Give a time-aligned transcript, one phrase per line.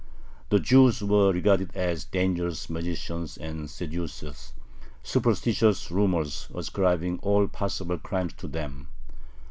[0.49, 4.53] The Jews were regarded as dangerous magicians and seducers,
[5.03, 8.87] superstitious rumors ascribing all possible crimes to them.